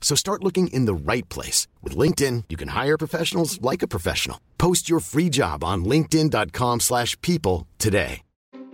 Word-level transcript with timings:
So 0.00 0.16
start 0.16 0.42
looking 0.42 0.66
in 0.68 0.86
the 0.86 0.94
right 0.94 1.28
place. 1.28 1.68
With 1.82 1.96
LinkedIn, 1.96 2.44
you 2.48 2.56
can 2.56 2.68
hire 2.68 2.98
professionals 2.98 3.62
like 3.62 3.82
a 3.84 3.88
professional. 3.88 4.40
Post 4.58 4.90
your 4.90 4.98
free 4.98 5.28
job 5.28 5.62
on 5.62 5.84
linkedin.com 5.84 6.80
slash 6.80 7.16
people 7.20 7.68
today. 7.78 8.22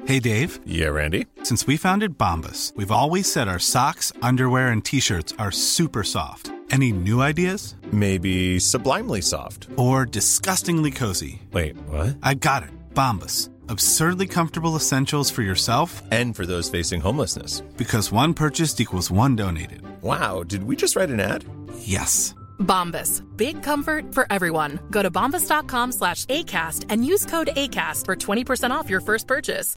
Hey, 0.06 0.20
Dave. 0.20 0.60
Yeah, 0.64 0.90
Randy. 0.90 1.26
Since 1.42 1.66
we 1.66 1.76
founded 1.76 2.16
Bombus, 2.16 2.72
we've 2.76 2.92
always 2.92 3.30
said 3.30 3.48
our 3.48 3.58
socks, 3.58 4.12
underwear, 4.22 4.68
and 4.68 4.84
T-shirts 4.84 5.34
are 5.36 5.50
super 5.50 6.05
soft. 6.05 6.52
Any 6.70 6.92
new 6.92 7.20
ideas? 7.20 7.74
Maybe 7.90 8.61
sublimely 8.61 9.20
soft. 9.20 9.66
Or 9.77 10.06
disgustingly 10.06 10.92
cozy. 10.92 11.42
Wait, 11.52 11.77
what? 11.88 12.16
I 12.22 12.34
got 12.34 12.62
it. 12.62 12.70
Bombus. 12.94 13.50
Absurdly 13.69 14.27
comfortable 14.27 14.77
essentials 14.77 15.31
for 15.31 15.42
yourself 15.42 16.03
And 16.11 16.34
for 16.36 16.47
those 16.47 16.70
facing 16.70 17.00
homelessness. 17.00 17.62
because 17.77 18.12
one 18.12 18.34
purchased 18.34 18.81
equals 18.81 19.11
one 19.11 19.36
donated. 19.36 19.83
Wow, 20.03 20.42
did 20.45 20.62
we 20.64 20.77
just 20.77 20.97
write 20.97 21.11
an 21.11 21.20
ad? 21.20 21.45
Yes. 21.78 22.34
Bombas. 22.58 23.23
Big 23.36 23.62
comfort 23.62 24.14
for 24.14 24.27
everyone. 24.31 24.78
Go 24.91 25.03
to 25.03 25.11
bombas.com 25.11 25.92
slash 25.92 26.25
ACAST 26.27 26.86
and 26.91 27.05
use 27.05 27.27
code 27.27 27.48
ACAST 27.56 28.05
for 28.06 28.17
20% 28.17 28.70
off 28.70 28.89
your 28.91 29.00
first 29.00 29.27
purchase. 29.27 29.75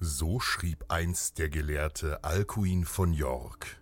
So 0.00 0.40
schrieb 0.40 0.82
einst 0.88 1.38
der 1.38 1.48
Gelehrte 1.48 2.24
Alcuin 2.24 2.84
von 2.84 3.12
York. 3.12 3.76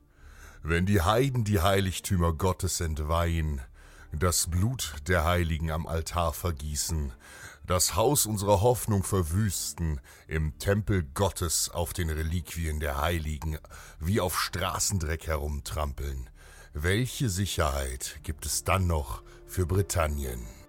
Wenn 0.62 0.84
die 0.84 1.00
Heiden 1.00 1.44
die 1.44 1.60
Heiligtümer 1.60 2.34
Gottes 2.34 2.80
entweihen, 2.82 3.62
das 4.12 4.48
Blut 4.48 4.94
der 5.06 5.24
Heiligen 5.24 5.70
am 5.70 5.86
Altar 5.86 6.32
vergießen, 6.32 7.12
das 7.66 7.94
Haus 7.94 8.26
unserer 8.26 8.60
Hoffnung 8.60 9.04
verwüsten, 9.04 10.00
im 10.26 10.58
Tempel 10.58 11.04
Gottes 11.14 11.70
auf 11.70 11.92
den 11.92 12.10
Reliquien 12.10 12.80
der 12.80 13.00
Heiligen 13.00 13.58
wie 14.00 14.20
auf 14.20 14.40
Straßendreck 14.40 15.26
herumtrampeln, 15.26 16.28
welche 16.72 17.28
Sicherheit 17.28 18.20
gibt 18.22 18.46
es 18.46 18.64
dann 18.64 18.86
noch 18.86 19.22
für 19.46 19.66
Britannien? 19.66 20.59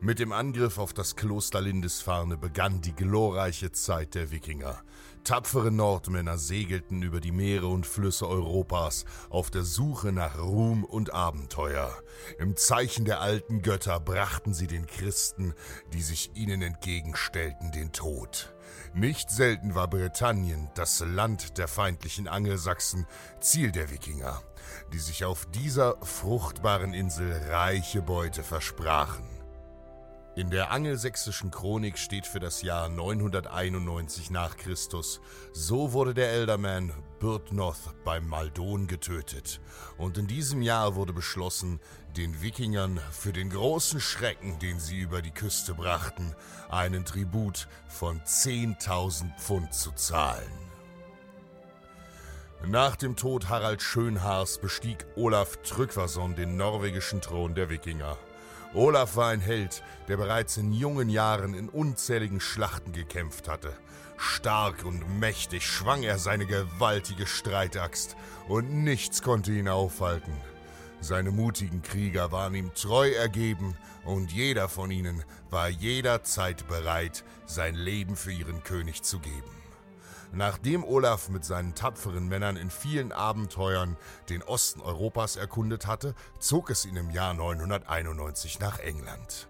Mit 0.00 0.20
dem 0.20 0.30
Angriff 0.30 0.78
auf 0.78 0.94
das 0.94 1.16
Kloster 1.16 1.60
Lindisfarne 1.60 2.36
begann 2.36 2.80
die 2.80 2.94
glorreiche 2.94 3.72
Zeit 3.72 4.14
der 4.14 4.30
Wikinger. 4.30 4.80
Tapfere 5.24 5.72
Nordmänner 5.72 6.38
segelten 6.38 7.02
über 7.02 7.18
die 7.20 7.32
Meere 7.32 7.66
und 7.66 7.84
Flüsse 7.84 8.28
Europas 8.28 9.04
auf 9.28 9.50
der 9.50 9.64
Suche 9.64 10.12
nach 10.12 10.38
Ruhm 10.38 10.84
und 10.84 11.12
Abenteuer. 11.12 11.92
Im 12.38 12.56
Zeichen 12.56 13.06
der 13.06 13.20
alten 13.20 13.60
Götter 13.60 13.98
brachten 13.98 14.54
sie 14.54 14.68
den 14.68 14.86
Christen, 14.86 15.52
die 15.92 16.02
sich 16.02 16.30
ihnen 16.34 16.62
entgegenstellten, 16.62 17.72
den 17.72 17.90
Tod. 17.90 18.54
Nicht 18.94 19.30
selten 19.30 19.74
war 19.74 19.88
Britannien, 19.88 20.70
das 20.76 21.00
Land 21.00 21.58
der 21.58 21.66
feindlichen 21.66 22.28
Angelsachsen, 22.28 23.04
Ziel 23.40 23.72
der 23.72 23.90
Wikinger, 23.90 24.42
die 24.92 24.98
sich 25.00 25.24
auf 25.24 25.44
dieser 25.46 25.96
fruchtbaren 26.02 26.94
Insel 26.94 27.32
reiche 27.50 28.00
Beute 28.00 28.44
versprachen. 28.44 29.37
In 30.38 30.50
der 30.50 30.70
angelsächsischen 30.70 31.50
Chronik 31.50 31.98
steht 31.98 32.24
für 32.24 32.38
das 32.38 32.62
Jahr 32.62 32.88
991 32.88 34.30
nach 34.30 34.56
Christus, 34.56 35.20
so 35.52 35.92
wurde 35.92 36.14
der 36.14 36.30
Elderman 36.30 36.92
Byrhtnoth 37.18 38.04
beim 38.04 38.28
Maldon 38.28 38.86
getötet. 38.86 39.60
Und 39.96 40.16
in 40.16 40.28
diesem 40.28 40.62
Jahr 40.62 40.94
wurde 40.94 41.12
beschlossen, 41.12 41.80
den 42.16 42.40
Wikingern 42.40 43.00
für 43.10 43.32
den 43.32 43.50
großen 43.50 43.98
Schrecken, 43.98 44.60
den 44.60 44.78
sie 44.78 45.00
über 45.00 45.22
die 45.22 45.32
Küste 45.32 45.74
brachten, 45.74 46.36
einen 46.70 47.04
Tribut 47.04 47.66
von 47.88 48.20
10.000 48.20 49.36
Pfund 49.40 49.74
zu 49.74 49.90
zahlen. 49.90 50.52
Nach 52.64 52.94
dem 52.94 53.16
Tod 53.16 53.48
Harald 53.48 53.82
Schönhaars 53.82 54.58
bestieg 54.58 55.04
Olaf 55.16 55.56
Tryggvason 55.64 56.36
den 56.36 56.56
norwegischen 56.56 57.20
Thron 57.20 57.56
der 57.56 57.70
Wikinger. 57.70 58.16
Olaf 58.74 59.16
war 59.16 59.28
ein 59.28 59.40
Held, 59.40 59.82
der 60.08 60.18
bereits 60.18 60.56
in 60.58 60.72
jungen 60.72 61.08
Jahren 61.08 61.54
in 61.54 61.68
unzähligen 61.68 62.40
Schlachten 62.40 62.92
gekämpft 62.92 63.48
hatte. 63.48 63.72
Stark 64.18 64.84
und 64.84 65.18
mächtig 65.20 65.66
schwang 65.66 66.02
er 66.02 66.18
seine 66.18 66.44
gewaltige 66.44 67.26
Streitaxt, 67.26 68.16
und 68.46 68.84
nichts 68.84 69.22
konnte 69.22 69.52
ihn 69.52 69.68
aufhalten. 69.68 70.36
Seine 71.00 71.30
mutigen 71.30 71.82
Krieger 71.82 72.32
waren 72.32 72.54
ihm 72.54 72.74
treu 72.74 73.10
ergeben, 73.10 73.76
und 74.04 74.32
jeder 74.32 74.68
von 74.68 74.90
ihnen 74.90 75.22
war 75.50 75.68
jederzeit 75.68 76.66
bereit, 76.68 77.24
sein 77.46 77.74
Leben 77.74 78.16
für 78.16 78.32
ihren 78.32 78.62
König 78.64 79.02
zu 79.02 79.18
geben. 79.20 79.50
Nachdem 80.32 80.84
Olaf 80.84 81.30
mit 81.30 81.44
seinen 81.44 81.74
tapferen 81.74 82.28
Männern 82.28 82.56
in 82.56 82.70
vielen 82.70 83.12
Abenteuern 83.12 83.96
den 84.28 84.42
Osten 84.42 84.80
Europas 84.80 85.36
erkundet 85.36 85.86
hatte, 85.86 86.14
zog 86.38 86.70
es 86.70 86.84
ihn 86.84 86.96
im 86.96 87.10
Jahr 87.10 87.32
991 87.34 88.60
nach 88.60 88.78
England. 88.78 89.48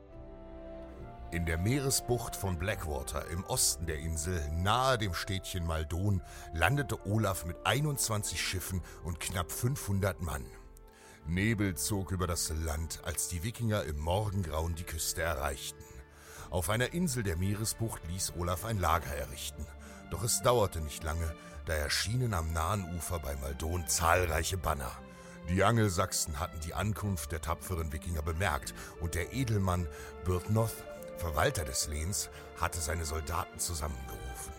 In 1.31 1.44
der 1.44 1.59
Meeresbucht 1.59 2.37
von 2.37 2.59
Blackwater 2.59 3.27
im 3.28 3.44
Osten 3.44 3.87
der 3.87 3.99
Insel, 3.99 4.41
nahe 4.53 4.97
dem 4.97 5.12
Städtchen 5.12 5.66
Maldon, 5.66 6.22
landete 6.55 7.06
Olaf 7.06 7.45
mit 7.45 7.56
21 7.65 8.41
Schiffen 8.41 8.81
und 9.05 9.21
knapp 9.21 9.53
500 9.53 10.22
Mann. 10.22 10.47
Nebel 11.27 11.75
zog 11.75 12.12
über 12.12 12.27
das 12.27 12.50
Land, 12.65 13.00
als 13.05 13.28
die 13.28 13.43
Wikinger 13.43 13.83
im 13.83 13.99
Morgengrauen 13.99 14.75
die 14.75 14.84
Küste 14.84 15.21
erreichten. 15.21 15.84
Auf 16.49 16.71
einer 16.71 16.95
Insel 16.95 17.22
der 17.22 17.37
Meeresbucht 17.37 18.00
ließ 18.09 18.33
Olaf 18.39 18.65
ein 18.65 18.78
Lager 18.78 19.15
errichten. 19.15 19.66
Doch 20.11 20.23
es 20.23 20.43
dauerte 20.43 20.81
nicht 20.81 21.05
lange, 21.05 21.35
da 21.67 21.75
erschienen 21.75 22.35
am 22.35 22.53
nahen 22.53 22.97
Ufer 22.97 23.19
bei 23.19 23.37
Maldon 23.37 23.87
zahlreiche 23.87 24.57
Banner. 24.57 24.93
Die 25.49 25.65
Angelsachsen 25.65 26.39
hatten 26.41 26.61
die 26.61 26.75
Ankunft 26.75 27.33
der 27.33 27.41
tapferen 27.41 27.93
Wikinger 27.93 28.23
bemerkt 28.23 28.75
und 29.01 29.15
der 29.15 29.33
Edelmann 29.33 29.87
Byrhtnoth, 30.25 30.85
Verwalter 31.17 31.65
des 31.65 31.89
Lehns, 31.89 32.31
hatte 32.61 32.81
seine 32.81 33.05
Soldaten 33.05 33.59
zusammengerufen. 33.59 34.53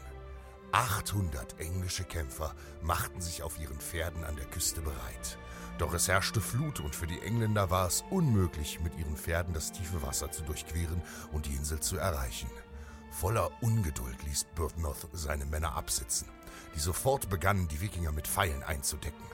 800 0.71 1.59
englische 1.59 2.03
Kämpfer 2.03 2.53
machten 2.81 3.21
sich 3.21 3.43
auf 3.43 3.59
ihren 3.59 3.79
Pferden 3.79 4.23
an 4.23 4.35
der 4.35 4.45
Küste 4.45 4.81
bereit. 4.81 5.37
Doch 5.79 5.93
es 5.93 6.07
herrschte 6.07 6.41
Flut 6.41 6.79
und 6.79 6.95
für 6.95 7.07
die 7.07 7.21
Engländer 7.21 7.69
war 7.69 7.87
es 7.87 8.03
unmöglich, 8.09 8.79
mit 8.81 8.97
ihren 8.97 9.15
Pferden 9.15 9.53
das 9.53 9.71
tiefe 9.71 10.01
Wasser 10.01 10.31
zu 10.31 10.43
durchqueren 10.43 11.01
und 11.31 11.45
die 11.45 11.55
Insel 11.55 11.79
zu 11.79 11.97
erreichen. 11.97 12.49
Voller 13.11 13.49
Ungeduld 13.61 14.23
ließ 14.23 14.45
Byrhtnoth 14.55 15.07
seine 15.13 15.45
Männer 15.45 15.75
absitzen, 15.75 16.27
die 16.75 16.79
sofort 16.79 17.29
begannen, 17.29 17.67
die 17.67 17.81
Wikinger 17.81 18.11
mit 18.11 18.27
Pfeilen 18.27 18.63
einzudecken. 18.63 19.25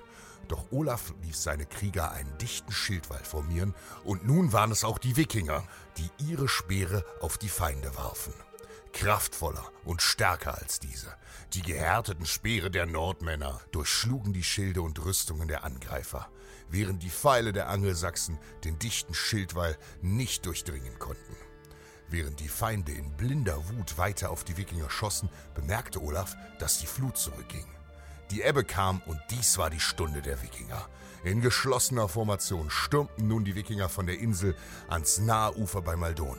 Doch 0.48 0.72
Olaf 0.72 1.14
ließ 1.24 1.44
seine 1.44 1.66
Krieger 1.66 2.12
einen 2.12 2.38
dichten 2.38 2.72
Schildwall 2.72 3.24
formieren, 3.24 3.74
und 4.04 4.26
nun 4.26 4.54
waren 4.54 4.72
es 4.72 4.84
auch 4.84 5.00
die 5.00 5.18
Wikinger, 5.18 5.64
die 5.98 6.10
ihre 6.24 6.48
Speere 6.48 7.04
auf 7.20 7.38
die 7.38 7.50
Feinde 7.50 7.96
warfen. 7.96 8.34
Kraftvoller 8.94 9.72
und 9.84 10.02
stärker 10.02 10.58
als 10.58 10.80
diese. 10.80 11.14
Die 11.54 11.62
gehärteten 11.62 12.26
Speere 12.26 12.72
der 12.72 12.86
Nordmänner 12.86 13.60
durchschlugen 13.72 14.32
die 14.32 14.44
Schilde 14.44 14.82
und 14.82 15.04
Rüstungen 15.04 15.50
der 15.50 15.66
Angreifer, 15.66 16.30
während 16.70 17.04
die 17.04 17.10
Pfeile 17.10 17.52
der 17.52 17.70
Angelsachsen 17.70 18.40
den 18.64 18.80
dichten 18.80 19.14
Schildwall 19.14 19.78
nicht 20.02 20.46
durchdringen 20.46 20.98
konnten. 20.98 21.36
Während 22.10 22.40
die 22.40 22.48
Feinde 22.48 22.92
in 22.92 23.12
blinder 23.12 23.58
Wut 23.70 23.98
weiter 23.98 24.30
auf 24.30 24.44
die 24.44 24.58
Wikinger 24.58 24.90
schossen, 24.90 25.30
bemerkte 25.54 26.02
Olaf, 26.02 26.36
dass 26.60 26.80
die 26.80 26.88
Flut 26.88 27.18
zurückging. 27.18 27.66
Die 28.32 28.42
Ebbe 28.42 28.64
kam 28.64 29.02
und 29.06 29.20
dies 29.32 29.58
war 29.58 29.70
die 29.70 29.80
Stunde 29.80 30.22
der 30.22 30.42
Wikinger. 30.42 30.88
In 31.24 31.42
geschlossener 31.42 32.08
Formation 32.08 32.70
stürmten 32.70 33.28
nun 33.28 33.46
die 33.46 33.56
Wikinger 33.56 33.90
von 33.90 34.06
der 34.06 34.20
Insel 34.20 34.56
ans 34.88 35.20
nahe 35.20 35.56
Ufer 35.58 35.82
bei 35.82 35.96
Maldon. 35.96 36.38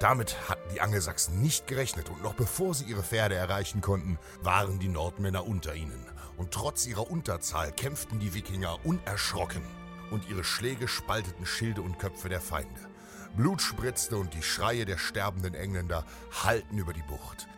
Damit 0.00 0.36
hatten 0.48 0.74
die 0.74 0.80
Angelsachsen 0.80 1.40
nicht 1.40 1.66
gerechnet 1.66 2.10
und 2.10 2.22
noch 2.22 2.34
bevor 2.34 2.74
sie 2.74 2.84
ihre 2.84 3.02
Pferde 3.02 3.36
erreichen 3.36 3.80
konnten, 3.80 4.18
waren 4.42 4.78
die 4.78 4.88
Nordmänner 4.88 5.46
unter 5.46 5.74
ihnen. 5.74 6.04
Und 6.36 6.50
trotz 6.50 6.86
ihrer 6.86 7.10
Unterzahl 7.10 7.70
kämpften 7.72 8.18
die 8.18 8.34
Wikinger 8.34 8.84
unerschrocken 8.84 9.62
und 10.10 10.28
ihre 10.28 10.44
Schläge 10.44 10.88
spalteten 10.88 11.46
Schilde 11.46 11.82
und 11.82 11.98
Köpfe 11.98 12.28
der 12.28 12.40
Feinde. 12.40 12.93
Blut 13.36 13.60
spritzte 13.60 14.16
und 14.16 14.32
die 14.32 14.42
Schreie 14.42 14.84
der 14.84 14.96
sterbenden 14.96 15.54
Engländer 15.54 16.04
hallten 16.44 16.78
über 16.78 16.92
die 16.92 17.02
Bucht. 17.02 17.48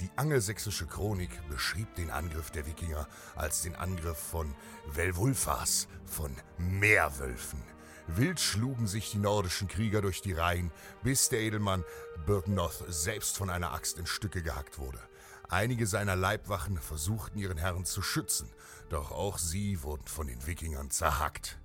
Die 0.00 0.10
angelsächsische 0.16 0.86
Chronik 0.86 1.30
beschrieb 1.48 1.94
den 1.94 2.10
Angriff 2.10 2.50
der 2.50 2.66
Wikinger 2.66 3.08
als 3.34 3.62
den 3.62 3.74
Angriff 3.76 4.18
von 4.18 4.54
Velvulfas, 4.92 5.88
von 6.04 6.36
Meerwölfen. 6.58 7.62
Wild 8.08 8.38
schlugen 8.38 8.86
sich 8.86 9.10
die 9.10 9.18
nordischen 9.18 9.68
Krieger 9.68 10.02
durch 10.02 10.20
die 10.20 10.34
Reihen, 10.34 10.70
bis 11.02 11.30
der 11.30 11.40
Edelmann 11.40 11.82
Birkennoth 12.26 12.84
selbst 12.88 13.38
von 13.38 13.48
einer 13.48 13.72
Axt 13.72 13.98
in 13.98 14.06
Stücke 14.06 14.42
gehackt 14.42 14.78
wurde. 14.78 15.00
Einige 15.48 15.86
seiner 15.86 16.14
Leibwachen 16.14 16.76
versuchten 16.76 17.38
ihren 17.38 17.56
Herrn 17.56 17.86
zu 17.86 18.02
schützen, 18.02 18.50
doch 18.90 19.12
auch 19.12 19.38
sie 19.38 19.82
wurden 19.82 20.06
von 20.06 20.26
den 20.26 20.46
Wikingern 20.46 20.90
zerhackt. 20.90 21.58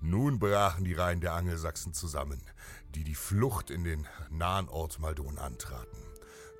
Nun 0.00 0.38
brachen 0.38 0.84
die 0.84 0.94
Reihen 0.94 1.20
der 1.20 1.34
Angelsachsen 1.34 1.92
zusammen, 1.92 2.40
die 2.94 3.04
die 3.04 3.16
Flucht 3.16 3.70
in 3.70 3.82
den 3.82 4.06
nahen 4.30 4.68
Ort 4.68 5.00
Maldon 5.00 5.38
antraten. 5.38 5.98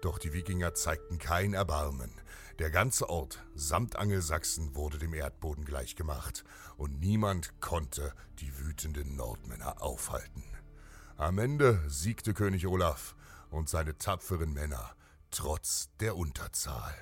Doch 0.02 0.18
die 0.18 0.32
Wikinger 0.32 0.74
zeigten 0.74 1.18
kein 1.18 1.54
Erbarmen. 1.54 2.10
Der 2.58 2.70
ganze 2.70 3.08
Ort 3.08 3.44
samt 3.54 3.96
Angelsachsen 3.96 4.74
wurde 4.74 4.98
dem 4.98 5.14
Erdboden 5.14 5.64
gleichgemacht 5.64 6.44
und 6.76 6.98
niemand 6.98 7.60
konnte 7.60 8.12
die 8.40 8.58
wütenden 8.58 9.14
Nordmänner 9.14 9.80
aufhalten. 9.82 10.42
Am 11.16 11.38
Ende 11.38 11.80
siegte 11.88 12.34
König 12.34 12.66
Olaf 12.66 13.14
und 13.50 13.68
seine 13.68 13.96
tapferen 13.96 14.52
Männer 14.52 14.94
trotz 15.30 15.90
der 16.00 16.16
Unterzahl. 16.16 16.94